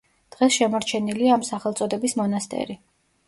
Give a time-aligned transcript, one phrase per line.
[0.35, 2.79] დღეს შემორჩენილია ამ სახელწოდების მონასტერი.